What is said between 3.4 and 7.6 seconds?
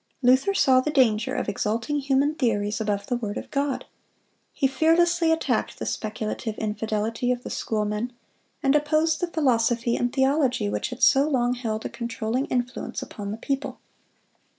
God. He fearlessly attacked the speculative infidelity of the